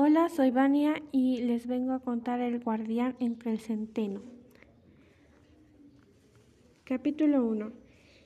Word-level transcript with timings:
Hola, 0.00 0.28
soy 0.28 0.52
Vania 0.52 1.02
y 1.10 1.38
les 1.38 1.66
vengo 1.66 1.90
a 1.92 1.98
contar 1.98 2.40
El 2.40 2.60
guardián 2.60 3.16
entre 3.18 3.50
el 3.50 3.58
centeno. 3.58 4.22
Capítulo 6.84 7.44
1. 7.44 7.72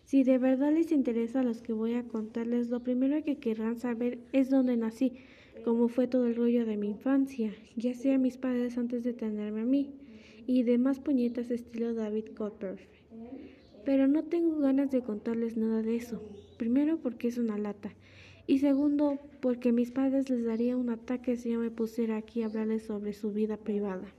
Si 0.05 0.23
de 0.23 0.37
verdad 0.37 0.71
les 0.71 0.93
interesa 0.93 1.43
los 1.43 1.63
que 1.63 1.73
voy 1.73 1.95
a 1.95 2.07
contarles, 2.07 2.69
lo 2.69 2.81
primero 2.81 3.25
que 3.25 3.39
querrán 3.39 3.79
saber 3.79 4.19
es 4.35 4.51
dónde 4.51 4.77
nací, 4.77 5.15
cómo 5.65 5.89
fue 5.89 6.07
todo 6.09 6.27
el 6.27 6.37
rollo 6.37 6.67
de 6.67 6.77
mi 6.77 6.91
infancia, 6.91 7.55
ya 7.75 7.95
sea 7.95 8.19
mis 8.19 8.37
padres 8.37 8.77
antes 8.77 9.03
de 9.03 9.15
tenerme 9.15 9.63
a 9.63 9.65
mí, 9.65 9.95
y 10.47 10.65
demás 10.65 11.01
puñetas 11.01 11.51
estilo 11.51 11.95
David 11.95 12.35
Copperfield. 12.37 12.91
Pero 13.87 14.09
no 14.09 14.25
tengo 14.25 14.59
ganas 14.59 14.91
de 14.91 15.01
contarles 15.01 15.57
nada 15.57 15.81
de 15.81 15.97
eso. 15.97 16.21
Primero 16.59 16.99
porque 16.99 17.29
es 17.29 17.39
una 17.39 17.57
lata 17.57 17.95
y 18.47 18.59
segundo, 18.59 19.19
porque 19.41 19.73
mis 19.73 19.91
padres 19.91 20.29
les 20.31 20.45
daría 20.45 20.77
un 20.77 20.91
ataque 20.91 21.37
si 21.37 21.51
yo 21.51 21.61
me 21.61 21.71
pusiera 21.71 22.17
aquí 22.17 22.43
a 22.43 22.47
hablarles 22.47 22.85
sobre 22.85 23.13
su 23.13 23.33
vida 23.33 23.57
privada. 23.57 24.13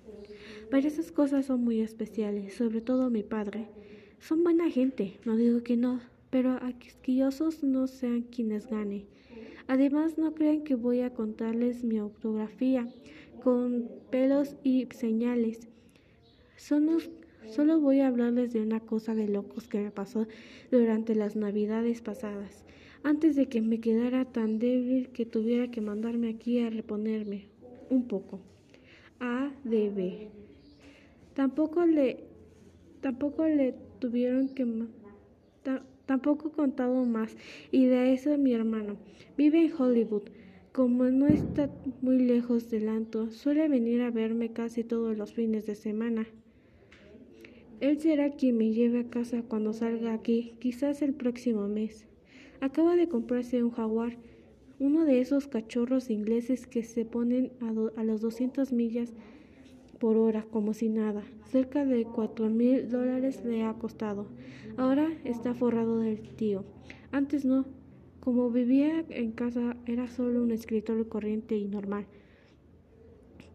Pero 0.70 0.88
esas 0.88 1.12
cosas 1.12 1.46
son 1.46 1.63
muy 1.63 1.82
especiales, 1.82 2.54
sobre 2.54 2.82
todo 2.82 3.09
mi 3.09 3.23
padre. 3.23 3.68
Son 4.20 4.44
buena 4.44 4.70
gente, 4.70 5.20
no 5.26 5.36
digo 5.36 5.63
que 5.63 5.77
no, 5.77 5.99
pero 6.30 6.52
aquisquillosos 6.62 7.63
no 7.63 7.88
sean 7.88 8.22
quienes 8.23 8.68
gane. 8.68 9.05
Además, 9.68 10.18
no 10.18 10.34
crean 10.34 10.63
que 10.63 10.76
voy 10.76 11.02
a 11.02 11.13
contarles 11.13 11.84
mi 11.84 11.98
autografía 11.98 12.88
con 13.44 13.90
pelos 14.10 14.55
y 14.63 14.88
señales. 14.91 15.68
Solo 17.48 17.80
voy 17.80 18.00
a 18.00 18.08
hablarles 18.08 18.54
de 18.54 18.62
una 18.62 18.80
cosa 18.80 19.16
de 19.16 19.28
locos 19.28 19.68
que 19.68 19.80
me 19.80 19.92
pasó 19.92 20.28
durante 20.72 21.16
las 21.16 21.36
navidades 21.36 22.02
pasadas 22.02 22.64
antes 23.04 23.36
de 23.36 23.48
que 23.48 23.62
me 23.62 23.80
quedara 23.82 24.26
tan 24.26 24.60
débil 24.60 25.10
que 25.10 25.26
tuviera 25.26 25.70
que 25.70 25.82
mandarme 25.82 26.30
aquí 26.30 26.60
a 26.60 26.70
reponerme 26.70 27.48
un 27.90 28.08
poco. 28.08 28.40
A 29.20 29.52
de 29.64 29.90
B. 29.90 30.27
Tampoco 31.34 31.85
le 31.85 32.24
tampoco 33.02 33.46
le 33.46 33.76
tuvieron 34.00 34.50
que 34.50 34.66
tampoco 36.05 36.52
contado 36.52 37.05
más 37.05 37.35
y 37.72 37.85
de 37.85 38.13
eso 38.13 38.38
mi 38.38 38.54
hermano 38.54 38.98
vive 39.38 39.66
en 39.66 39.74
Hollywood. 39.78 40.24
Como 40.72 41.04
no 41.05 41.28
está 41.28 41.70
muy 42.02 42.18
lejos 42.18 42.70
del 42.72 42.90
Anto, 42.90 43.30
suele 43.30 43.68
venir 43.68 44.02
a 44.02 44.10
verme 44.10 44.54
casi 44.54 44.84
todos 44.84 45.16
los 45.16 45.32
fines 45.34 45.68
de 45.68 45.76
semana. 45.76 46.26
Él 47.84 47.99
será 47.99 48.29
quien 48.29 48.55
me 48.55 48.71
lleve 48.71 49.01
a 49.01 49.09
casa 49.09 49.43
cuando 49.45 49.73
salga 49.73 50.13
aquí, 50.13 50.53
quizás 50.62 51.01
el 51.01 51.13
próximo 51.13 51.67
mes. 51.67 52.07
Acaba 52.62 52.95
de 52.95 53.09
comprarse 53.09 53.62
un 53.62 53.71
jaguar, 53.71 54.15
uno 54.79 55.03
de 55.03 55.20
esos 55.20 55.49
cachorros 55.49 56.09
ingleses 56.09 56.65
que 56.65 56.85
se 56.85 57.04
ponen 57.04 57.51
a, 57.59 57.99
a 57.99 58.05
las 58.05 58.21
200 58.21 58.71
millas 58.71 59.11
por 59.99 60.15
hora 60.15 60.45
como 60.49 60.73
si 60.73 60.87
nada. 60.87 61.23
Cerca 61.51 61.84
de 61.84 62.05
cuatro 62.05 62.49
mil 62.49 62.89
dólares 62.89 63.43
le 63.43 63.63
ha 63.63 63.73
costado. 63.73 64.28
Ahora 64.78 65.09
está 65.25 65.53
forrado 65.53 66.00
del 66.00 66.22
tío. 66.38 66.63
Antes 67.11 67.44
no. 67.44 67.66
Como 68.22 68.50
vivía 68.50 69.03
en 69.09 69.34
casa 69.34 69.75
era 69.85 70.07
solo 70.07 70.41
un 70.41 70.51
escritor 70.51 71.09
corriente 71.09 71.57
y 71.57 71.67
normal. 71.67 72.06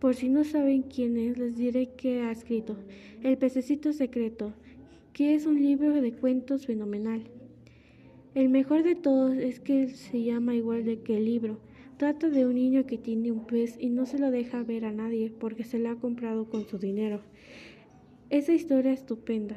Por 0.01 0.15
si 0.15 0.29
no 0.29 0.45
saben 0.45 0.83
quién 0.83 1.17
es, 1.17 1.39
les 1.39 1.57
diré 1.57 1.91
que 1.97 2.21
ha 2.21 2.31
escrito 2.31 2.77
El 3.23 3.37
pececito 3.37 3.93
secreto, 3.93 4.53
que 5.13 5.35
es 5.35 5.45
un 5.45 5.61
libro 5.61 6.01
de 6.01 6.13
cuentos 6.13 6.67
fenomenal. 6.67 7.23
El 8.35 8.49
mejor 8.49 8.85
de 8.85 8.95
todos 8.95 9.37
es 9.37 9.59
que 9.59 9.89
se 9.89 10.23
llama 10.23 10.55
igual 10.55 10.85
de 10.85 11.01
que 11.01 11.17
el 11.17 11.25
libro. 11.25 11.59
Trata 11.97 12.29
de 12.29 12.47
un 12.47 12.55
niño 12.55 12.87
que 12.87 12.97
tiene 12.97 13.33
un 13.33 13.45
pez 13.45 13.77
y 13.81 13.89
no 13.89 14.07
se 14.07 14.21
lo 14.21 14.31
deja 14.31 14.63
ver 14.63 14.85
a 14.85 14.93
nadie 14.93 15.33
porque 15.37 15.65
se 15.65 15.81
lo 15.81 15.91
ha 15.91 15.97
comprado 15.97 16.49
con 16.49 16.65
su 16.65 16.79
dinero. 16.79 17.21
Esa 18.31 18.53
historia 18.53 18.93
estupenda. 18.93 19.57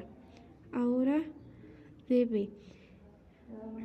Ahora 0.71 1.21
debe. 2.09 2.49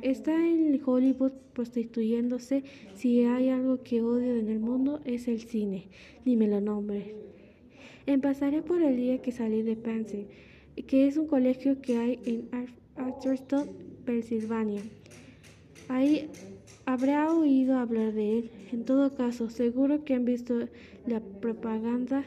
Está 0.01 0.33
en 0.47 0.79
Hollywood 0.85 1.31
prostituyéndose. 1.53 2.63
Si 2.95 3.23
hay 3.23 3.49
algo 3.49 3.83
que 3.83 4.01
odio 4.01 4.35
en 4.35 4.49
el 4.49 4.59
mundo 4.59 5.01
es 5.05 5.27
el 5.27 5.41
cine. 5.41 5.89
Ni 6.25 6.35
me 6.35 6.47
lo 6.47 6.61
nombre. 6.61 7.15
Empezaré 8.05 8.61
por 8.61 8.81
el 8.81 8.95
día 8.95 9.21
que 9.21 9.31
salí 9.31 9.63
de 9.63 9.75
Pansy, 9.75 10.27
que 10.87 11.07
es 11.07 11.17
un 11.17 11.27
colegio 11.27 11.81
que 11.81 11.97
hay 11.97 12.19
en 12.25 12.49
Arthurton 12.95 13.67
Pensilvania. 14.05 14.81
Ahí 15.89 16.29
habrá 16.85 17.33
oído 17.33 17.77
hablar 17.77 18.13
de 18.13 18.39
él. 18.39 18.51
En 18.71 18.85
todo 18.85 19.13
caso, 19.15 19.49
seguro 19.49 20.05
que 20.05 20.13
han 20.13 20.23
visto 20.23 20.69
la 21.05 21.19
propaganda. 21.19 22.23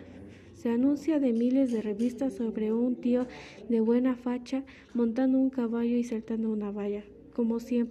Se 0.55 0.69
anuncia 0.69 1.19
de 1.19 1.33
miles 1.33 1.73
de 1.73 1.81
revistas 1.81 2.35
sobre 2.35 2.73
un 2.73 2.97
tío 2.97 3.27
de 3.71 3.81
buena 3.81 4.17
facha 4.17 4.65
montando 4.93 5.39
un 5.39 5.49
caballo 5.49 5.97
y 5.97 6.05
saltando 6.05 6.51
una 6.51 6.71
valla. 6.71 7.05
Como 7.41 7.59
si 7.59 7.79
en 7.79 7.89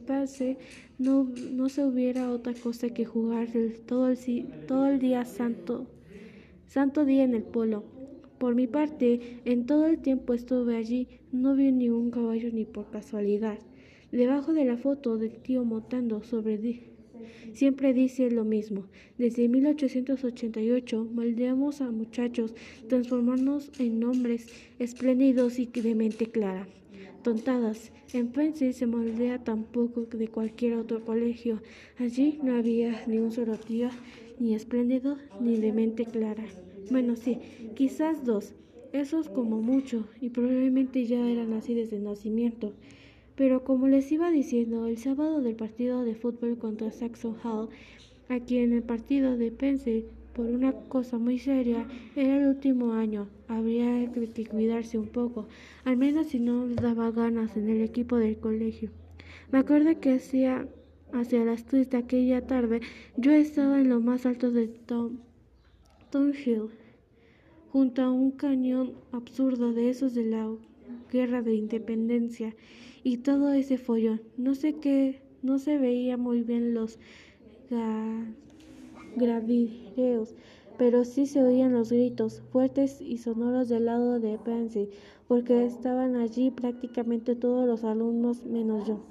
no, 0.99 1.27
no 1.51 1.69
se 1.69 1.83
hubiera 1.83 2.29
otra 2.29 2.53
cosa 2.53 2.91
que 2.91 3.03
jugar 3.03 3.47
todo 3.87 4.07
el, 4.07 4.19
todo 4.67 4.85
el 4.85 4.99
día 4.99 5.25
santo, 5.25 5.87
santo 6.67 7.03
día 7.03 7.23
en 7.23 7.33
el 7.33 7.41
polo. 7.41 7.83
Por 8.37 8.53
mi 8.53 8.67
parte, 8.67 9.41
en 9.45 9.65
todo 9.65 9.87
el 9.87 9.97
tiempo 9.97 10.35
estuve 10.35 10.77
allí, 10.77 11.07
no 11.31 11.55
vi 11.55 11.71
ni 11.71 11.89
un 11.89 12.11
caballo 12.11 12.51
ni 12.53 12.65
por 12.65 12.91
casualidad. 12.91 13.57
Debajo 14.11 14.53
de 14.53 14.65
la 14.65 14.77
foto 14.77 15.17
del 15.17 15.39
tío 15.39 15.65
montando 15.65 16.21
sobre 16.21 16.59
siempre 17.53 17.91
dice 17.95 18.29
lo 18.29 18.45
mismo. 18.45 18.85
Desde 19.17 19.47
1888 19.47 21.09
moldeamos 21.11 21.81
a 21.81 21.89
muchachos, 21.89 22.53
transformarnos 22.87 23.71
en 23.79 24.03
hombres 24.03 24.45
espléndidos 24.77 25.57
y 25.57 25.65
de 25.65 25.95
mente 25.95 26.27
clara. 26.27 26.67
Tontadas. 27.23 27.91
En 28.13 28.31
Princeton 28.31 28.73
se 28.73 28.87
moldea 28.87 29.43
tampoco 29.43 30.01
de 30.01 30.27
cualquier 30.29 30.75
otro 30.75 31.03
colegio. 31.03 31.61
Allí 31.97 32.39
no 32.43 32.55
había 32.55 33.05
ni 33.07 33.17
un 33.17 33.31
solo 33.31 33.57
tío, 33.57 33.89
ni 34.39 34.55
espléndido, 34.55 35.17
ni 35.39 35.57
de 35.57 35.73
mente 35.73 36.05
clara. 36.05 36.45
Bueno, 36.89 37.15
sí, 37.15 37.39
quizás 37.75 38.25
dos. 38.25 38.53
Esos 38.93 39.29
como 39.29 39.61
mucho, 39.61 40.07
y 40.19 40.29
probablemente 40.29 41.05
ya 41.05 41.29
eran 41.29 41.53
así 41.53 41.73
desde 41.75 41.99
nacimiento. 41.99 42.73
Pero 43.35 43.63
como 43.63 43.87
les 43.87 44.11
iba 44.11 44.31
diciendo, 44.31 44.87
el 44.87 44.97
sábado 44.97 45.41
del 45.41 45.55
partido 45.55 46.03
de 46.03 46.15
fútbol 46.15 46.57
contra 46.57 46.91
Saxon 46.91 47.37
Hall, 47.43 47.69
aquí 48.27 48.57
en 48.57 48.73
el 48.73 48.83
partido 48.83 49.37
de 49.37 49.51
Pence, 49.51 50.05
por 50.39 50.47
una 50.51 50.71
cosa 50.71 51.17
muy 51.17 51.37
seria, 51.37 51.85
era 52.15 52.37
el 52.37 52.47
último 52.47 52.93
año. 52.93 53.27
Habría 53.49 54.09
que 54.09 54.45
cuidarse 54.45 54.97
un 54.97 55.09
poco, 55.09 55.49
al 55.83 55.97
menos 55.97 56.27
si 56.27 56.39
no 56.39 56.65
daba 56.69 57.11
ganas 57.11 57.57
en 57.57 57.67
el 57.67 57.81
equipo 57.81 58.15
del 58.15 58.37
colegio. 58.37 58.89
Me 59.51 59.59
acuerdo 59.59 59.99
que 59.99 60.13
hacia 60.13 60.65
las 61.43 61.65
tres 61.65 61.89
de 61.89 61.97
aquella 61.97 62.47
tarde, 62.47 62.79
yo 63.17 63.33
estaba 63.33 63.81
en 63.81 63.89
lo 63.89 63.99
más 63.99 64.25
alto 64.25 64.49
de 64.49 64.69
Tom, 64.69 65.17
Hill, 66.13 66.69
junto 67.73 68.01
a 68.01 68.09
un 68.09 68.31
cañón 68.31 68.93
absurdo 69.11 69.73
de 69.73 69.89
esos 69.89 70.13
de 70.13 70.23
la 70.23 70.49
guerra 71.11 71.41
de 71.41 71.55
independencia 71.55 72.55
y 73.03 73.17
todo 73.17 73.51
ese 73.51 73.77
follón. 73.77 74.21
No 74.37 74.55
sé 74.55 74.75
qué, 74.75 75.21
no 75.41 75.59
se 75.59 75.77
veía 75.77 76.15
muy 76.15 76.43
bien 76.43 76.73
los 76.73 76.97
gravideos, 79.15 80.35
pero 80.77 81.03
sí 81.03 81.25
se 81.25 81.43
oían 81.43 81.73
los 81.73 81.91
gritos 81.91 82.41
fuertes 82.51 83.01
y 83.01 83.17
sonoros 83.17 83.67
del 83.67 83.85
lado 83.85 84.19
de 84.19 84.37
Pansy, 84.37 84.89
porque 85.27 85.65
estaban 85.65 86.15
allí 86.15 86.51
prácticamente 86.51 87.35
todos 87.35 87.67
los 87.67 87.83
alumnos 87.83 88.45
menos 88.45 88.87
yo, 88.87 89.01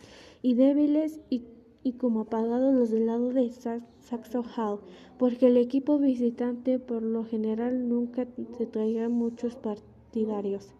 y 0.43 0.55
débiles 0.55 1.21
y, 1.29 1.43
y 1.83 1.93
como 1.93 2.23
apagados 2.23 2.75
los 2.75 2.91
del 2.91 3.07
lado 3.07 3.33
de 3.33 3.51
Saxo 4.01 4.45
Hall, 4.57 4.81
porque 5.19 5.49
el 5.49 5.57
equipo 5.57 5.99
visitante 5.99 6.79
por 6.79 7.03
lo 7.03 7.25
general 7.25 7.89
nunca 7.89 8.27
se 8.57 8.67
traía 8.67 9.09
muchos 9.09 9.55
partidarios. 9.57 10.71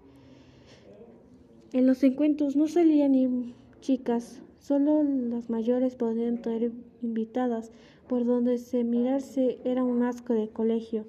En 1.73 1.87
los 1.87 2.03
encuentros 2.03 2.57
no 2.57 2.67
salían 2.67 3.13
ni 3.13 3.55
chicas, 3.81 4.41
solo 4.59 5.03
las 5.03 5.51
mayores 5.51 5.97
podían 5.97 6.41
traer 6.41 6.73
invitadas, 7.03 7.71
por 8.09 8.25
donde 8.25 8.59
se 8.59 8.85
mirarse 8.85 9.59
era 9.65 9.85
un 9.85 10.03
asco 10.03 10.33
de 10.35 10.49
colegio. 10.49 11.05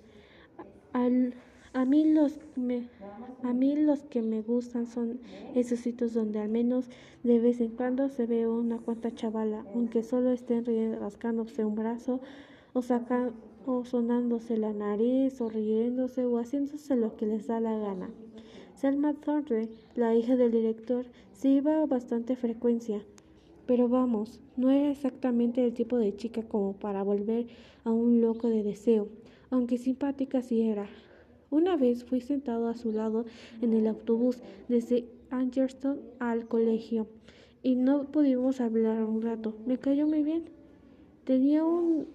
a, 0.93 1.85
mí 1.85 2.13
los 2.13 2.39
a 3.43 3.53
mí 3.53 3.75
los 3.75 4.03
que 4.03 4.21
me 4.21 4.41
gustan 4.41 4.85
son 4.85 5.19
esos 5.55 5.79
sitios 5.79 6.13
donde 6.13 6.39
al 6.39 6.49
menos 6.49 6.89
de 7.23 7.39
vez 7.39 7.61
en 7.61 7.71
cuando 7.71 8.09
se 8.09 8.25
ve 8.25 8.47
una 8.47 8.79
cuanta 8.79 9.13
chavala, 9.13 9.65
aunque 9.73 10.03
solo 10.03 10.31
estén 10.31 10.65
rascándose 10.99 11.63
un 11.65 11.75
brazo 11.75 12.19
o, 12.73 12.81
o 13.65 13.85
sonándose 13.85 14.57
la 14.57 14.73
nariz 14.73 15.39
o 15.41 15.49
riéndose 15.49 16.25
o 16.25 16.37
haciéndose 16.37 16.95
lo 16.95 17.15
que 17.15 17.25
les 17.25 17.47
da 17.47 17.59
la 17.59 17.77
gana. 17.77 18.09
Selma 18.75 19.13
Thornton, 19.13 19.69
la 19.95 20.15
hija 20.15 20.37
del 20.37 20.51
director, 20.51 21.05
se 21.33 21.49
iba 21.49 21.81
a 21.81 21.85
bastante 21.85 22.35
frecuencia, 22.35 23.01
Pero 23.69 23.87
vamos, 23.87 24.41
no 24.57 24.71
era 24.71 24.89
exactamente 24.89 25.63
el 25.63 25.75
tipo 25.75 25.99
de 25.99 26.15
chica 26.15 26.41
como 26.41 26.73
para 26.73 27.03
volver 27.03 27.45
a 27.83 27.91
un 27.91 28.19
loco 28.19 28.49
de 28.49 28.63
deseo, 28.63 29.09
aunque 29.51 29.77
simpática 29.77 30.41
sí 30.41 30.61
era. 30.61 30.87
Una 31.51 31.77
vez 31.77 32.03
fui 32.03 32.19
sentado 32.19 32.67
a 32.67 32.73
su 32.73 32.91
lado 32.91 33.25
en 33.61 33.73
el 33.73 33.85
autobús 33.85 34.41
desde 34.69 35.05
Angerton 35.29 35.99
al 36.17 36.47
colegio 36.47 37.05
y 37.61 37.75
no 37.75 38.05
pudimos 38.05 38.59
hablar 38.59 39.03
un 39.03 39.21
rato. 39.21 39.53
Me 39.67 39.77
cayó 39.77 40.07
muy 40.07 40.23
bien. 40.23 40.45
Tenía 41.23 41.63
un 41.63 42.07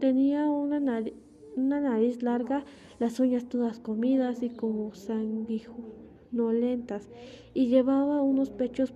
tenía 0.00 0.46
una 0.46 0.80
nariz, 0.80 1.12
una 1.54 1.80
nariz 1.80 2.22
larga, 2.22 2.64
las 2.98 3.20
uñas 3.20 3.46
todas 3.46 3.78
comidas 3.78 4.42
y 4.42 4.48
como 4.48 4.94
sanguinolentas, 4.94 7.10
y 7.52 7.66
llevaba 7.66 8.22
unos 8.22 8.48
pechos 8.48 8.94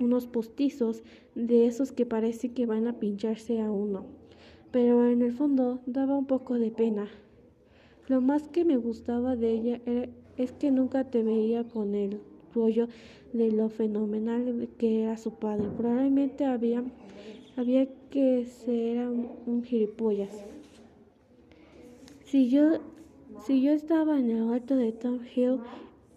unos 0.00 0.26
postizos 0.26 1.02
de 1.34 1.66
esos 1.66 1.92
que 1.92 2.06
parece 2.06 2.52
que 2.52 2.66
van 2.66 2.86
a 2.86 2.98
pincharse 2.98 3.60
a 3.60 3.70
uno. 3.70 4.06
Pero 4.70 5.06
en 5.06 5.22
el 5.22 5.32
fondo 5.32 5.80
daba 5.86 6.16
un 6.16 6.26
poco 6.26 6.54
de 6.58 6.70
pena. 6.70 7.08
Lo 8.08 8.20
más 8.20 8.48
que 8.48 8.64
me 8.64 8.76
gustaba 8.76 9.36
de 9.36 9.52
ella 9.52 9.80
era, 9.86 10.08
es 10.36 10.52
que 10.52 10.70
nunca 10.70 11.04
te 11.04 11.22
veía 11.22 11.64
con 11.64 11.94
el 11.94 12.20
rollo 12.54 12.88
de 13.32 13.50
lo 13.50 13.68
fenomenal 13.68 14.68
que 14.78 15.02
era 15.02 15.16
su 15.16 15.32
padre. 15.34 15.68
Probablemente 15.76 16.44
había, 16.44 16.84
había 17.56 17.86
que 18.10 18.44
ser 18.46 19.08
un, 19.08 19.62
gilipollas. 19.64 20.44
Si 22.24 22.48
yo, 22.48 22.78
si 23.46 23.62
yo 23.62 23.72
estaba 23.72 24.18
en 24.18 24.30
el 24.30 24.52
alto 24.52 24.76
de 24.76 24.92
Tom 24.92 25.20
Hill 25.34 25.58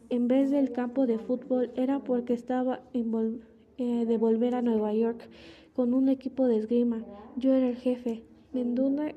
en 0.09 0.27
vez 0.27 0.51
del 0.51 0.71
campo 0.71 1.07
de 1.07 1.17
fútbol 1.17 1.71
era 1.75 1.99
porque 1.99 2.33
estaba 2.33 2.81
eh, 3.77 4.05
de 4.05 4.17
volver 4.17 4.55
a 4.55 4.61
Nueva 4.61 4.93
York 4.93 5.27
con 5.75 5.93
un 5.93 6.09
equipo 6.09 6.47
de 6.47 6.57
esgrima. 6.57 7.03
Yo 7.35 7.53
era 7.53 7.67
el 7.67 7.75
jefe. 7.75 8.23
Menduna 8.53 9.13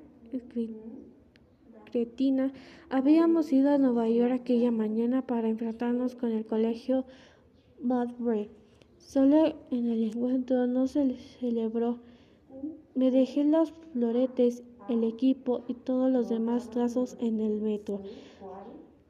cretina. 1.91 2.53
Habíamos 2.91 3.53
ido 3.53 3.71
a 3.71 3.79
Nueva 3.79 4.09
York 4.09 4.33
aquella 4.33 4.71
mañana 4.71 5.23
para 5.23 5.49
enfrentarnos 5.49 6.15
con 6.15 6.33
el 6.33 6.45
colegio 6.45 7.05
Mudbury. 7.81 8.51
Solo 8.99 9.55
en 9.71 9.89
el 9.89 10.05
encuentro 10.05 10.67
no 10.67 10.87
se 10.87 11.17
celebró. 11.41 11.99
Me 12.95 13.11
dejé 13.11 13.45
los 13.45 13.73
floretes, 13.93 14.65
el 14.89 15.05
equipo 15.05 15.65
y 15.69 15.75
todos 15.75 16.11
los 16.11 16.29
demás 16.29 16.71
trazos 16.71 17.17
en 17.21 17.41
el 17.41 17.61
metro. 17.61 18.03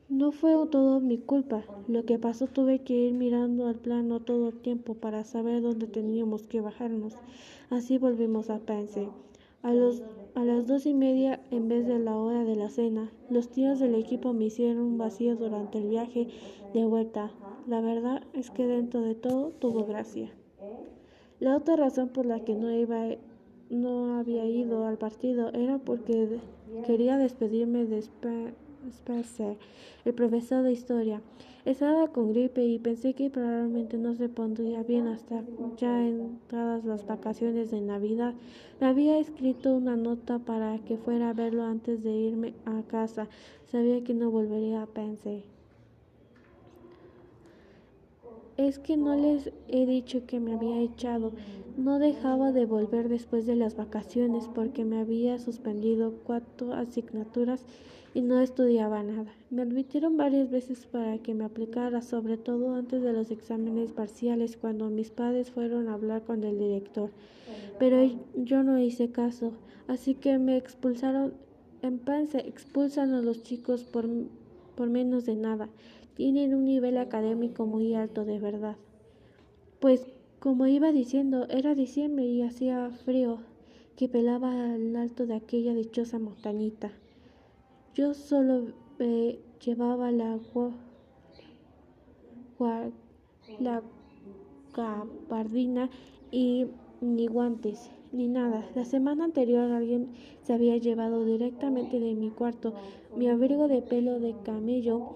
No 0.08 0.32
fue 0.32 0.52
todo 0.70 1.00
mi 1.00 1.18
culpa. 1.18 1.64
Lo 1.86 2.04
que 2.06 2.18
pasó 2.18 2.46
tuve 2.46 2.78
que 2.80 2.94
ir 2.94 3.12
mirando 3.12 3.66
al 3.66 3.74
plano 3.74 4.20
todo 4.20 4.48
el 4.48 4.58
tiempo 4.58 4.94
para 4.94 5.22
saber 5.22 5.60
dónde 5.60 5.86
teníamos 5.86 6.46
que 6.46 6.62
bajarnos. 6.62 7.14
Así 7.68 7.98
volvimos 7.98 8.48
a 8.48 8.58
Pense. 8.58 9.10
A, 9.62 9.74
los, 9.74 10.02
a 10.34 10.44
las 10.44 10.66
dos 10.66 10.86
y 10.86 10.94
media, 10.94 11.40
en 11.50 11.68
vez 11.68 11.86
de 11.86 11.98
la 11.98 12.16
hora 12.16 12.44
de 12.44 12.56
la 12.56 12.70
cena, 12.70 13.12
los 13.28 13.50
tíos 13.50 13.80
del 13.80 13.94
equipo 13.94 14.32
me 14.32 14.46
hicieron 14.46 14.96
vacío 14.96 15.36
durante 15.36 15.76
el 15.78 15.88
viaje 15.88 16.28
de 16.72 16.86
vuelta. 16.86 17.30
La 17.66 17.82
verdad 17.82 18.22
es 18.32 18.50
que 18.50 18.66
dentro 18.66 19.02
de 19.02 19.14
todo 19.14 19.50
tuvo 19.50 19.84
gracia. 19.84 20.30
La 21.38 21.54
otra 21.54 21.76
razón 21.76 22.08
por 22.08 22.24
la 22.24 22.40
que 22.40 22.54
no 22.54 22.72
iba 22.72 23.04
no 23.68 24.18
había 24.18 24.46
ido 24.46 24.86
al 24.86 24.96
partido 24.96 25.52
era 25.52 25.78
porque 25.78 26.40
quería 26.82 27.18
despedirme 27.18 27.84
de 27.84 27.98
Spencer, 28.88 29.56
el 30.04 30.14
profesor 30.14 30.62
de 30.62 30.72
historia. 30.72 31.20
Estaba 31.64 32.08
con 32.08 32.32
gripe 32.32 32.64
y 32.64 32.78
pensé 32.78 33.14
que 33.14 33.30
probablemente 33.30 33.98
no 33.98 34.14
se 34.14 34.28
pondría 34.28 34.82
bien 34.82 35.06
hasta 35.06 35.42
ya 35.76 36.06
entradas 36.06 36.84
las 36.84 37.06
vacaciones 37.06 37.70
de 37.70 37.80
Navidad. 37.80 38.34
Me 38.80 38.86
había 38.86 39.18
escrito 39.18 39.74
una 39.74 39.96
nota 39.96 40.38
para 40.38 40.78
que 40.78 40.96
fuera 40.96 41.30
a 41.30 41.34
verlo 41.34 41.64
antes 41.64 42.02
de 42.02 42.12
irme 42.12 42.54
a 42.64 42.82
casa. 42.82 43.28
Sabía 43.66 44.02
que 44.02 44.14
no 44.14 44.30
volvería 44.30 44.82
a 44.82 44.86
pensar. 44.86 45.57
Es 48.58 48.80
que 48.80 48.96
no 48.96 49.14
les 49.14 49.52
he 49.68 49.86
dicho 49.86 50.26
que 50.26 50.40
me 50.40 50.54
había 50.54 50.80
echado. 50.80 51.30
No 51.76 52.00
dejaba 52.00 52.50
de 52.50 52.66
volver 52.66 53.08
después 53.08 53.46
de 53.46 53.54
las 53.54 53.76
vacaciones 53.76 54.48
porque 54.52 54.84
me 54.84 54.98
había 54.98 55.38
suspendido 55.38 56.14
cuatro 56.24 56.72
asignaturas 56.72 57.64
y 58.14 58.22
no 58.22 58.40
estudiaba 58.40 59.04
nada. 59.04 59.32
Me 59.50 59.62
admitieron 59.62 60.16
varias 60.16 60.50
veces 60.50 60.86
para 60.86 61.18
que 61.18 61.34
me 61.34 61.44
aplicara, 61.44 62.02
sobre 62.02 62.36
todo 62.36 62.74
antes 62.74 63.00
de 63.00 63.12
los 63.12 63.30
exámenes 63.30 63.92
parciales, 63.92 64.56
cuando 64.56 64.90
mis 64.90 65.10
padres 65.10 65.52
fueron 65.52 65.86
a 65.86 65.94
hablar 65.94 66.24
con 66.24 66.42
el 66.42 66.58
director. 66.58 67.10
Pero 67.78 67.98
yo 68.34 68.64
no 68.64 68.80
hice 68.80 69.12
caso, 69.12 69.52
así 69.86 70.16
que 70.16 70.36
me 70.38 70.56
expulsaron. 70.56 71.32
En 71.80 72.00
Pance 72.00 72.38
expulsan 72.38 73.14
a 73.14 73.22
los 73.22 73.44
chicos 73.44 73.84
por, 73.84 74.08
por 74.74 74.90
menos 74.90 75.26
de 75.26 75.36
nada. 75.36 75.68
Tienen 76.18 76.52
un 76.52 76.64
nivel 76.64 76.98
académico 76.98 77.64
muy 77.64 77.94
alto, 77.94 78.24
de 78.24 78.40
verdad. 78.40 78.74
Pues, 79.78 80.04
como 80.40 80.66
iba 80.66 80.90
diciendo, 80.90 81.46
era 81.48 81.76
diciembre 81.76 82.24
y 82.24 82.42
hacía 82.42 82.90
frío, 82.90 83.38
que 83.96 84.08
pelaba 84.08 84.72
al 84.72 84.96
alto 84.96 85.28
de 85.28 85.36
aquella 85.36 85.74
dichosa 85.74 86.18
montañita. 86.18 86.90
Yo 87.94 88.14
solo 88.14 88.72
eh, 88.98 89.38
llevaba 89.64 90.10
la, 90.10 90.40
la 93.60 93.82
gabardina 94.74 95.88
y 96.32 96.66
ni 97.00 97.28
guantes 97.28 97.92
ni 98.10 98.26
nada. 98.26 98.68
La 98.74 98.84
semana 98.84 99.24
anterior 99.24 99.70
alguien 99.70 100.08
se 100.42 100.52
había 100.52 100.76
llevado 100.78 101.24
directamente 101.24 102.00
de 102.00 102.14
mi 102.16 102.30
cuarto 102.30 102.74
mi 103.14 103.28
abrigo 103.28 103.68
de 103.68 103.82
pelo 103.82 104.18
de 104.18 104.34
camello 104.42 105.14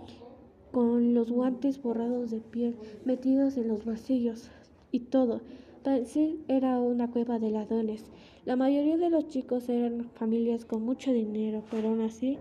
con 0.72 1.14
los 1.14 1.30
guantes 1.30 1.80
borrados 1.80 2.30
de 2.30 2.40
piel 2.40 2.76
metidos 3.04 3.56
en 3.56 3.68
los 3.68 3.84
bolsillos 3.84 4.50
y 4.90 5.00
todo. 5.00 5.42
Tal 5.82 6.06
era 6.48 6.80
una 6.80 7.10
cueva 7.10 7.38
de 7.38 7.50
ladrones. 7.50 8.04
La 8.44 8.56
mayoría 8.56 8.96
de 8.96 9.10
los 9.10 9.28
chicos 9.28 9.68
eran 9.68 10.10
familias 10.14 10.64
con 10.64 10.82
mucho 10.82 11.12
dinero, 11.12 11.62
pero 11.70 11.88
aún 11.88 12.00
así 12.00 12.38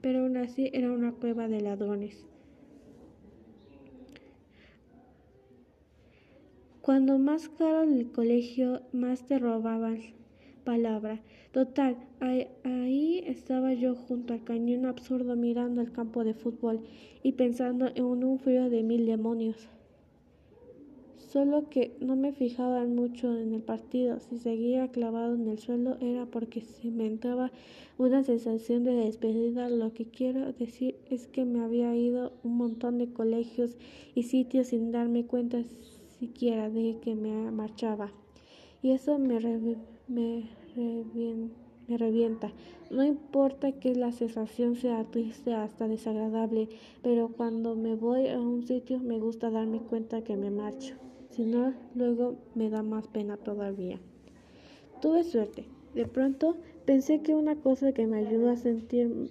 pero 0.00 0.20
aún 0.20 0.36
así 0.38 0.70
era 0.72 0.90
una 0.90 1.12
cueva 1.12 1.48
de 1.48 1.60
ladrones. 1.60 2.26
Cuando 6.80 7.18
más 7.18 7.48
caro 7.50 7.82
el 7.82 8.10
colegio, 8.10 8.80
más 8.92 9.26
te 9.26 9.38
robaban 9.38 10.19
palabra. 10.64 11.20
Total, 11.52 11.96
ahí, 12.20 13.22
estaba 13.26 13.72
yo 13.74 13.94
junto 13.94 14.32
al 14.32 14.44
cañón 14.44 14.86
absurdo 14.86 15.36
mirando 15.36 15.80
el 15.80 15.92
campo 15.92 16.24
de 16.24 16.34
fútbol 16.34 16.80
y 17.22 17.32
pensando 17.32 17.88
en 17.94 18.04
un 18.04 18.38
frío 18.38 18.70
de 18.70 18.82
mil 18.82 19.06
demonios. 19.06 19.68
Solo 21.16 21.68
que 21.68 21.96
no 22.00 22.16
me 22.16 22.32
fijaba 22.32 22.84
mucho 22.86 23.38
en 23.38 23.54
el 23.54 23.62
partido. 23.62 24.18
Si 24.18 24.38
seguía 24.38 24.88
clavado 24.88 25.34
en 25.36 25.46
el 25.46 25.58
suelo 25.58 25.96
era 26.00 26.26
porque 26.26 26.60
se 26.60 26.90
me 26.90 27.06
entraba 27.06 27.52
una 27.98 28.24
sensación 28.24 28.82
de 28.82 28.94
despedida. 28.94 29.68
Lo 29.68 29.92
que 29.92 30.06
quiero 30.06 30.52
decir 30.52 30.96
es 31.08 31.28
que 31.28 31.44
me 31.44 31.60
había 31.60 31.94
ido 31.94 32.32
un 32.42 32.56
montón 32.56 32.98
de 32.98 33.12
colegios 33.12 33.76
y 34.14 34.24
sitios 34.24 34.68
sin 34.68 34.90
darme 34.90 35.24
cuenta 35.24 35.62
siquiera 36.18 36.68
de 36.68 36.98
que 37.00 37.14
me 37.14 37.50
marchaba. 37.50 38.10
Y 38.82 38.90
eso 38.92 39.18
me, 39.18 39.38
me, 40.10 40.50
me 41.88 41.96
revienta. 41.96 42.52
No 42.90 43.04
importa 43.04 43.72
que 43.72 43.94
la 43.94 44.12
sensación 44.12 44.76
sea 44.76 45.04
triste 45.04 45.54
hasta 45.54 45.88
desagradable, 45.88 46.68
pero 47.02 47.28
cuando 47.28 47.76
me 47.76 47.94
voy 47.94 48.28
a 48.28 48.38
un 48.38 48.66
sitio 48.66 48.98
me 48.98 49.18
gusta 49.18 49.50
darme 49.50 49.78
cuenta 49.78 50.22
que 50.22 50.36
me 50.36 50.50
marcho 50.50 50.96
si 51.30 51.44
no, 51.44 51.72
luego 51.94 52.36
me 52.54 52.70
da 52.70 52.82
más 52.82 53.06
pena 53.06 53.36
todavía. 53.36 53.98
Tuve 55.00 55.24
suerte. 55.24 55.64
De 55.94 56.06
pronto 56.06 56.56
pensé 56.84 57.22
que 57.22 57.34
una 57.34 57.56
cosa 57.56 57.92
que 57.92 58.06
me 58.06 58.18
ayudó 58.18 58.50
a 58.50 58.56
sentir, 58.56 59.30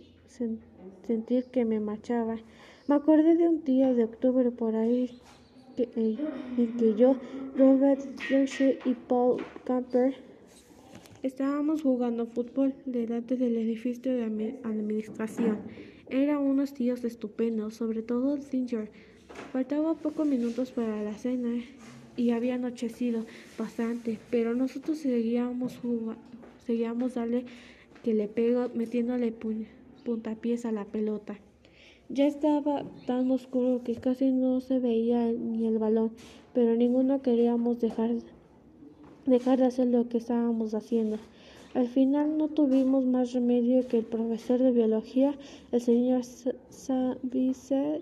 sentir 1.05 1.45
que 1.45 1.65
me 1.65 1.79
marchaba. 1.79 2.37
Me 2.87 2.95
acordé 2.95 3.35
de 3.35 3.47
un 3.47 3.63
día 3.63 3.93
de 3.93 4.05
octubre 4.05 4.49
por 4.51 4.75
ahí 4.75 5.19
eh, 5.77 6.17
en 6.57 6.77
que 6.77 6.95
yo, 6.95 7.15
Robert 7.55 8.01
Yoshi 8.29 8.79
y 8.85 8.93
Paul 8.93 9.43
Camper 9.65 10.15
estábamos 11.23 11.81
jugando 11.81 12.25
fútbol 12.25 12.73
delante 12.85 13.35
del 13.35 13.57
edificio 13.57 14.13
de 14.13 14.23
administración. 14.63 15.59
Eran 16.09 16.39
unos 16.39 16.73
tíos 16.73 17.03
estupendos, 17.03 17.75
sobre 17.75 18.01
todo 18.01 18.37
Ginger. 18.37 18.89
Faltaba 19.51 19.93
pocos 19.93 20.27
minutos 20.27 20.71
para 20.71 21.03
la 21.03 21.13
cena 21.13 21.61
y 22.17 22.31
había 22.31 22.55
anochecido 22.55 23.25
bastante, 23.57 24.17
pero 24.29 24.55
nosotros 24.55 24.97
seguíamos 24.97 25.79
seguíamos 26.65 27.15
darle 27.15 27.45
que 28.03 28.13
le 28.13 28.27
pego 28.27 28.69
metiéndole 28.73 29.33
puntapiés 30.03 30.65
a 30.65 30.71
la 30.71 30.85
pelota. 30.85 31.39
Ya 32.09 32.25
estaba 32.25 32.83
tan 33.05 33.29
oscuro 33.29 33.83
que 33.83 33.95
casi 33.95 34.31
no 34.31 34.61
se 34.61 34.79
veía 34.79 35.31
ni 35.31 35.67
el 35.67 35.77
balón, 35.77 36.11
pero 36.53 36.75
ninguno 36.75 37.21
queríamos 37.21 37.79
dejar, 37.79 38.11
dejar 39.29 39.59
de 39.59 39.65
hacer 39.65 39.87
lo 39.87 40.09
que 40.09 40.17
estábamos 40.17 40.73
haciendo. 40.73 41.17
Al 41.75 41.87
final 41.87 42.37
no 42.37 42.47
tuvimos 42.47 43.05
más 43.05 43.31
remedio 43.31 43.87
que 43.87 43.99
el 43.99 44.03
profesor 44.05 44.59
de 44.59 44.71
biología, 44.71 45.35
el 45.71 45.81
señor 45.81 46.23
Sanvice, 46.71 47.99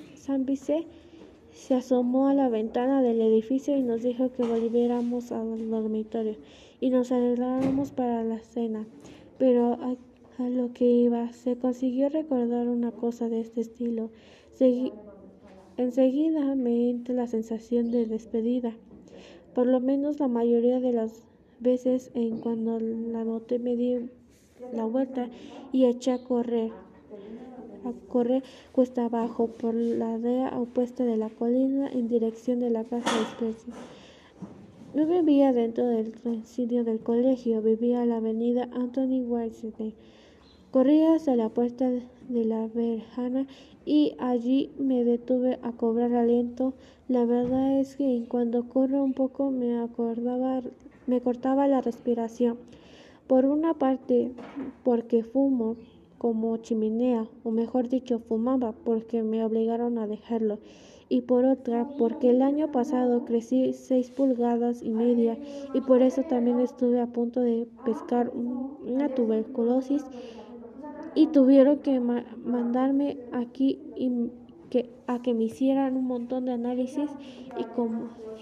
se 1.51 1.73
asomó 1.73 2.29
a 2.29 2.33
la 2.33 2.47
ventana 2.47 3.01
del 3.01 3.19
edificio 3.19 3.75
y 3.75 3.83
nos 3.83 4.03
dijo 4.03 4.31
que 4.31 4.43
volviéramos 4.43 5.33
al 5.33 5.69
dormitorio 5.69 6.35
y 6.79 6.91
nos 6.91 7.11
arregláramos 7.11 7.91
para 7.91 8.23
la 8.23 8.39
cena. 8.39 8.87
Pero 9.37 9.73
a, 9.73 10.49
lo 10.49 10.71
que 10.71 10.85
iba, 10.85 11.33
se 11.33 11.57
consiguió 11.57 12.07
recordar 12.09 12.69
una 12.69 12.91
cosa 12.91 13.27
de 13.27 13.41
este 13.41 13.59
estilo. 13.61 14.11
enseguida 15.75 16.55
me 16.55 16.89
entra 16.89 17.15
la 17.15 17.27
sensación 17.27 17.91
de 17.91 18.05
despedida. 18.05 18.73
Por 19.57 19.65
lo 19.65 19.79
menos 19.79 20.19
la 20.19 20.27
mayoría 20.27 20.79
de 20.79 20.91
las 20.91 21.23
veces 21.59 22.11
en 22.13 22.37
cuando 22.41 22.79
la 22.79 23.23
noté 23.23 23.57
me 23.57 23.75
di 23.75 24.07
la 24.71 24.85
vuelta 24.85 25.29
y 25.71 25.85
eché 25.85 26.11
a 26.11 26.23
correr 26.23 26.69
a 27.83 27.91
correr 28.07 28.43
cuesta 28.71 29.05
abajo 29.05 29.47
por 29.47 29.73
la 29.73 30.13
aldea 30.13 30.55
opuesta 30.59 31.05
de 31.05 31.17
la 31.17 31.31
colina 31.31 31.89
en 31.91 32.07
dirección 32.07 32.59
de 32.59 32.69
la 32.69 32.83
casa 32.83 33.11
de 33.17 33.23
Spencer. 33.23 33.73
No 34.93 35.07
vivía 35.07 35.51
dentro 35.53 35.87
del 35.87 36.13
sitio 36.45 36.83
del 36.83 36.99
colegio, 36.99 37.59
vivía 37.63 38.03
en 38.03 38.09
la 38.09 38.17
avenida 38.17 38.69
Anthony 38.73 39.23
Whiteside. 39.25 39.95
Corrí 40.69 41.03
hacia 41.03 41.35
la 41.35 41.49
puerta 41.49 41.89
de 42.27 42.45
la 42.45 42.67
verjana 42.67 43.47
y 43.85 44.15
allí 44.19 44.71
me 44.77 45.03
detuve 45.03 45.59
a 45.61 45.71
cobrar 45.71 46.13
aliento. 46.13 46.73
La 47.07 47.25
verdad 47.25 47.79
es 47.79 47.95
que 47.95 48.25
cuando 48.27 48.67
corro 48.67 49.03
un 49.03 49.13
poco 49.13 49.51
me 49.51 49.79
acordaba 49.79 50.61
me 51.07 51.21
cortaba 51.21 51.67
la 51.67 51.81
respiración. 51.81 52.57
Por 53.27 53.45
una 53.45 53.73
parte, 53.73 54.31
porque 54.83 55.23
fumo 55.23 55.77
como 56.17 56.57
chimenea, 56.57 57.27
o 57.43 57.51
mejor 57.51 57.89
dicho, 57.89 58.19
fumaba 58.19 58.73
porque 58.73 59.23
me 59.23 59.43
obligaron 59.43 59.97
a 59.97 60.07
dejarlo. 60.07 60.59
Y 61.09 61.21
por 61.21 61.45
otra, 61.45 61.87
porque 61.97 62.29
el 62.29 62.41
año 62.41 62.71
pasado 62.71 63.23
crecí 63.23 63.71
seis 63.71 64.11
pulgadas 64.11 64.83
y 64.83 64.89
media 64.89 65.37
y 65.73 65.79
por 65.79 66.01
eso 66.01 66.23
también 66.23 66.59
estuve 66.59 66.99
a 66.99 67.07
punto 67.07 67.39
de 67.39 67.65
pescar 67.85 68.29
una 68.35 69.07
tuberculosis 69.07 70.03
y 71.17 71.25
tuvieron 71.25 71.79
que 71.79 71.99
mandarme 71.99 73.17
aquí 73.33 73.79
y 73.95 74.29
que, 74.69 74.91
a 75.07 75.19
que 75.23 75.33
me 75.33 75.45
hicieran 75.45 75.97
un 75.97 76.05
montón 76.05 76.45
de 76.45 76.51
análisis 76.51 77.09
y, 77.57 77.65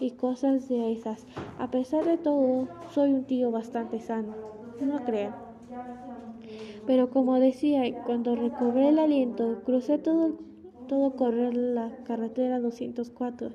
y 0.06 0.12
cosas 0.12 0.68
de 0.68 0.92
esas. 0.92 1.26
A 1.58 1.72
pesar 1.72 2.04
de 2.04 2.18
todo, 2.18 2.68
soy 2.94 3.14
un 3.14 3.24
tío 3.24 3.50
bastante 3.50 4.02
sano, 4.02 4.36
no 4.82 5.06
crean. 5.06 5.34
Pero 6.86 7.12
como 7.12 7.40
decía, 7.40 7.82
cuando 8.04 8.36
recobré 8.36 8.90
el 8.90 9.00
aliento, 9.00 9.62
crucé 9.66 9.98
todo, 9.98 10.34
todo 10.90 11.16
correr 11.16 11.56
la 11.56 11.96
carretera 12.04 12.60
204. 12.60 13.52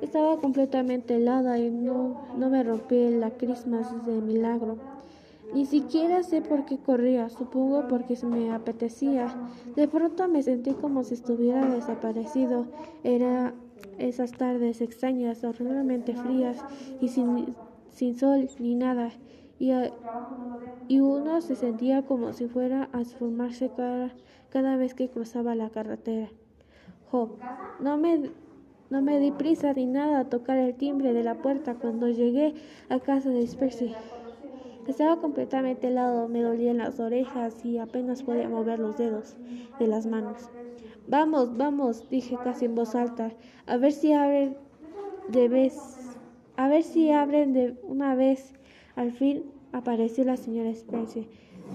Estaba 0.00 0.38
completamente 0.38 1.16
helada 1.16 1.58
y 1.58 1.72
no, 1.72 2.14
no 2.38 2.48
me 2.48 2.62
rompí 2.62 3.10
la 3.10 3.32
crismas 3.32 4.06
de 4.06 4.20
milagro. 4.20 4.89
Ni 5.52 5.66
siquiera 5.66 6.22
sé 6.22 6.42
por 6.42 6.64
qué 6.64 6.78
corría, 6.78 7.28
supongo 7.28 7.88
porque 7.88 8.16
me 8.24 8.52
apetecía. 8.52 9.34
De 9.74 9.88
pronto 9.88 10.28
me 10.28 10.42
sentí 10.42 10.72
como 10.74 11.02
si 11.02 11.14
estuviera 11.14 11.68
desaparecido. 11.68 12.66
Era 13.02 13.54
esas 13.98 14.32
tardes 14.32 14.80
extrañas, 14.80 15.44
horriblemente 15.44 16.14
frías 16.14 16.64
y 17.00 17.08
sin, 17.08 17.54
sin 17.90 18.16
sol 18.16 18.48
ni 18.58 18.74
nada. 18.74 19.10
Y, 19.58 19.72
y, 20.88 21.00
uno 21.00 21.42
se 21.42 21.54
sentía 21.54 22.02
como 22.02 22.32
si 22.32 22.46
fuera 22.46 22.88
a 22.92 23.02
esfumarse 23.02 23.70
cada, 23.76 24.14
cada 24.48 24.76
vez 24.76 24.94
que 24.94 25.10
cruzaba 25.10 25.54
la 25.54 25.68
carretera. 25.68 26.30
No 27.80 27.98
me, 27.98 28.30
no 28.88 29.02
me 29.02 29.18
di 29.18 29.32
prisa 29.32 29.72
ni 29.74 29.86
nada 29.86 30.20
a 30.20 30.28
tocar 30.28 30.56
el 30.58 30.74
timbre 30.76 31.12
de 31.12 31.24
la 31.24 31.42
puerta 31.42 31.74
cuando 31.74 32.08
llegué 32.08 32.54
a 32.88 33.00
casa 33.00 33.30
de 33.30 33.46
Spercy. 33.46 33.94
Estaba 34.90 35.20
completamente 35.20 35.86
helado, 35.86 36.26
me 36.26 36.42
dolían 36.42 36.78
las 36.78 36.98
orejas 36.98 37.64
y 37.64 37.78
apenas 37.78 38.24
podía 38.24 38.48
mover 38.48 38.80
los 38.80 38.98
dedos 38.98 39.36
de 39.78 39.86
las 39.86 40.04
manos. 40.04 40.50
Vamos, 41.06 41.56
vamos, 41.56 42.10
dije 42.10 42.36
casi 42.42 42.64
en 42.64 42.74
voz 42.74 42.96
alta, 42.96 43.30
a 43.66 43.76
ver 43.76 43.92
si 43.92 44.12
abren 44.12 44.56
de 45.28 45.48
vez, 45.48 46.18
a 46.56 46.66
ver 46.66 46.82
si 46.82 47.12
abren 47.12 47.52
de 47.52 47.76
una 47.84 48.16
vez. 48.16 48.52
Al 48.96 49.12
fin 49.12 49.44
apareció 49.70 50.24
la 50.24 50.36
señora 50.36 50.70
Spencer. 50.70 51.24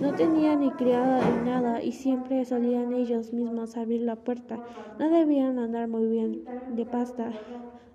No 0.02 0.14
tenía 0.14 0.58
ni 0.58 0.72
criada 0.72 1.22
ni 1.26 1.50
nada 1.50 1.82
y 1.82 1.94
siempre 1.94 2.44
solían 2.44 2.92
ellos 2.92 3.32
mismos 3.32 3.78
abrir 3.78 4.02
la 4.02 4.18
puerta. 4.18 4.62
No 5.00 5.10
debían 5.10 5.58
andar 5.58 5.88
muy 5.88 6.06
bien 6.08 6.44
de 6.76 6.86
pasta. 6.86 7.32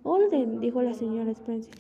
Olden, 0.02 0.60
dijo 0.60 0.80
la 0.80 0.94
señora 0.94 1.30
Spencer. 1.32 1.74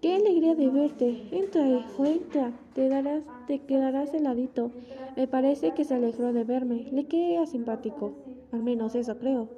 Qué 0.00 0.14
alegría 0.14 0.54
de 0.54 0.68
verte. 0.68 1.22
Entra, 1.32 1.66
hijo, 1.66 2.04
entra. 2.04 2.52
Te, 2.72 2.88
darás, 2.88 3.24
te 3.48 3.58
quedarás 3.62 4.14
heladito. 4.14 4.70
Me 5.16 5.26
parece 5.26 5.72
que 5.72 5.84
se 5.84 5.94
alegró 5.94 6.32
de 6.32 6.44
verme. 6.44 6.86
Le 6.92 7.06
quedé 7.06 7.44
simpático. 7.48 8.12
Al 8.52 8.62
menos 8.62 8.94
eso 8.94 9.18
creo. 9.18 9.48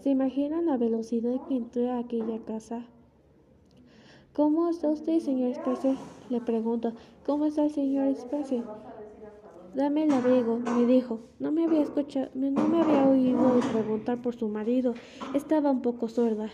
¿Se 0.00 0.08
imaginan 0.08 0.66
la 0.66 0.78
velocidad 0.78 1.46
que 1.46 1.56
entré 1.56 1.90
a 1.90 1.98
aquella 1.98 2.38
casa? 2.46 2.86
¿Cómo 4.32 4.70
está 4.70 4.88
usted, 4.88 5.20
señor 5.20 5.50
Spencer? 5.50 5.96
Le 6.30 6.40
pregunto. 6.40 6.94
¿Cómo 7.26 7.44
está 7.44 7.64
el 7.64 7.70
señor 7.70 8.06
Spencer? 8.08 8.62
Dame 9.74 10.04
el 10.04 10.12
abrigo, 10.12 10.58
me 10.58 10.86
dijo. 10.86 11.20
No 11.38 11.52
me 11.52 11.64
había 11.64 11.82
escuchado, 11.82 12.30
no 12.34 12.66
me 12.68 12.80
había 12.80 13.06
oído 13.06 13.60
preguntar 13.70 14.22
por 14.22 14.34
su 14.34 14.48
marido. 14.48 14.94
Estaba 15.34 15.70
un 15.70 15.82
poco 15.82 16.08
sorda. 16.08 16.50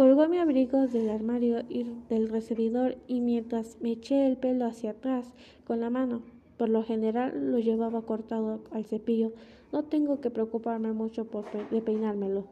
Colgó 0.00 0.26
mi 0.28 0.38
abrigo 0.38 0.86
del 0.86 1.10
armario 1.10 1.62
y 1.68 1.84
del 2.08 2.30
recibidor 2.30 2.96
y 3.06 3.20
mientras 3.20 3.76
me 3.82 3.92
eché 3.92 4.26
el 4.26 4.38
pelo 4.38 4.64
hacia 4.64 4.92
atrás 4.92 5.34
con 5.66 5.80
la 5.80 5.90
mano, 5.90 6.22
por 6.56 6.70
lo 6.70 6.82
general 6.82 7.52
lo 7.52 7.58
llevaba 7.58 8.00
cortado 8.00 8.60
al 8.70 8.86
cepillo, 8.86 9.32
no 9.72 9.82
tengo 9.82 10.22
que 10.22 10.30
preocuparme 10.30 10.94
mucho 10.94 11.26
por 11.26 11.44
de 11.68 11.82
peinármelo. 11.82 12.46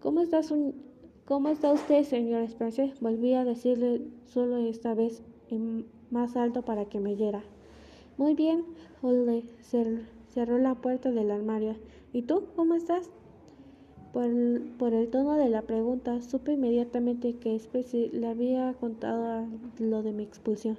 ¿Cómo, 0.00 0.22
estás 0.22 0.54
¿Cómo 1.26 1.50
está 1.50 1.70
usted, 1.70 2.02
señor 2.02 2.44
Spencer? 2.44 2.94
Volví 3.02 3.34
a 3.34 3.44
decirle 3.44 4.00
solo 4.24 4.56
esta 4.56 4.94
vez 4.94 5.22
más 6.10 6.34
alto 6.34 6.62
para 6.62 6.86
que 6.86 6.98
me 6.98 7.12
oyera. 7.12 7.42
Muy 8.16 8.32
bien, 8.32 8.64
Holly 9.02 9.44
cerró 10.30 10.56
la 10.56 10.76
puerta 10.76 11.10
del 11.10 11.30
armario. 11.30 11.76
¿Y 12.14 12.22
tú, 12.22 12.44
cómo 12.56 12.74
estás? 12.74 13.10
Por 14.12 14.24
el, 14.24 15.08
tono 15.10 15.36
de 15.36 15.48
la 15.48 15.62
pregunta, 15.62 16.20
supe 16.20 16.54
inmediatamente 16.54 17.34
que 17.34 17.56
Spacey 17.58 18.10
le 18.10 18.26
había 18.26 18.74
contado 18.74 19.46
lo 19.78 20.02
de 20.02 20.12
mi 20.12 20.24
expulsión. 20.24 20.78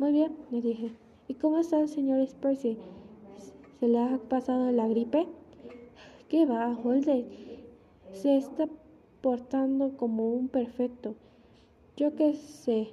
Muy 0.00 0.10
bien, 0.10 0.32
le 0.50 0.60
dije. 0.60 0.90
¿Y 1.28 1.34
cómo 1.34 1.58
está 1.58 1.80
el 1.80 1.88
señor 1.88 2.26
Spacey? 2.26 2.76
¿Se 3.78 3.86
le 3.86 3.98
ha 3.98 4.18
pasado 4.28 4.72
la 4.72 4.88
gripe? 4.88 5.26
¿Qué 6.28 6.46
va, 6.46 6.76
Holden? 6.76 7.26
Se 8.12 8.36
está 8.36 8.68
portando 9.20 9.96
como 9.96 10.32
un 10.32 10.48
perfecto. 10.48 11.14
Yo 11.96 12.16
qué 12.16 12.34
sé. 12.34 12.88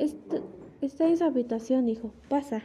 Está, 0.00 0.38
está 0.80 1.08
en 1.08 1.16
su 1.16 1.24
habitación, 1.24 1.88
hijo. 1.88 2.10
Pasa. 2.28 2.62